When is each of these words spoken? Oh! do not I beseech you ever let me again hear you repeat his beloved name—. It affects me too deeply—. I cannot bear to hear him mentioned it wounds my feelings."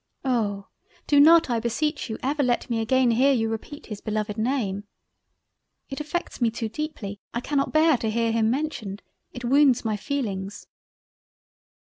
Oh! 0.25 0.65
do 1.05 1.19
not 1.19 1.47
I 1.51 1.59
beseech 1.59 2.09
you 2.09 2.17
ever 2.23 2.41
let 2.41 2.71
me 2.71 2.81
again 2.81 3.11
hear 3.11 3.31
you 3.31 3.49
repeat 3.51 3.85
his 3.85 4.01
beloved 4.01 4.35
name—. 4.35 4.85
It 5.91 5.99
affects 5.99 6.41
me 6.41 6.49
too 6.49 6.69
deeply—. 6.69 7.21
I 7.35 7.39
cannot 7.39 7.71
bear 7.71 7.97
to 7.99 8.09
hear 8.09 8.31
him 8.31 8.49
mentioned 8.49 9.03
it 9.31 9.45
wounds 9.45 9.85
my 9.85 9.97
feelings." 9.97 10.65